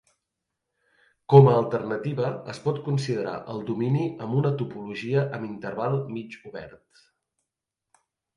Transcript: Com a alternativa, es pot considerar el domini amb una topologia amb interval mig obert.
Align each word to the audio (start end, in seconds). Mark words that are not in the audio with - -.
Com 1.33 1.49
a 1.51 1.51
alternativa, 1.57 2.31
es 2.53 2.61
pot 2.63 2.79
considerar 2.87 3.35
el 3.53 3.61
domini 3.67 4.07
amb 4.27 4.39
una 4.39 4.53
topologia 4.63 5.27
amb 5.39 5.47
interval 5.51 6.01
mig 6.17 6.41
obert. 6.53 7.05